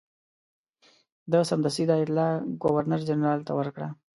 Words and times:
ده 1.31 1.39
سمدستي 1.49 1.83
دا 1.87 1.95
اطلاع 2.03 2.31
ګورنرجنرال 2.63 3.39
ته 3.47 3.51
ورکړه. 3.59 3.87